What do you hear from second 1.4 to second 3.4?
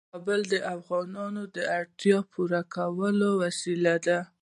د اړتیاوو د پوره کولو